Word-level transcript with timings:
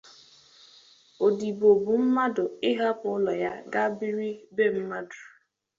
Odibo 1.25 1.69
bụ 1.83 1.93
mmadụ 2.03 2.43
ịhapụ 2.69 3.07
ụlọ 3.15 3.33
ya 3.43 3.51
gaa 3.71 3.89
biri 3.97 4.29
be 4.55 4.65
mmadụ 4.75 5.19